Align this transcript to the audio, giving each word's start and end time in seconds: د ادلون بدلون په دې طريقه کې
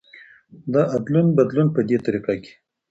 د 0.73 0.75
ادلون 0.97 1.27
بدلون 1.37 1.67
په 1.75 1.81
دې 1.89 1.97
طريقه 2.05 2.33
کې 2.43 2.53